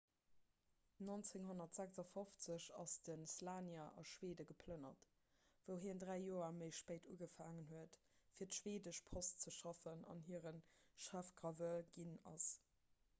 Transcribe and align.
1956 0.99 2.71
ass 2.71 3.01
de 3.09 3.17
słania 3.33 3.83
a 3.99 4.05
schwede 4.13 4.47
geplënnert 4.53 5.05
wou 5.67 5.77
hien 5.85 6.01
dräi 6.05 6.17
joer 6.25 6.57
méi 6.61 6.73
spéit 6.79 7.07
ugefaangen 7.17 7.69
huet 7.75 8.01
fir 8.39 8.51
d'schweedesch 8.55 9.05
post 9.13 9.47
ze 9.49 9.57
schaffen 9.61 10.05
an 10.17 10.25
hire 10.33 10.55
chefgraveur 11.07 11.89
ginn 11.99 12.21
ass 12.37 12.53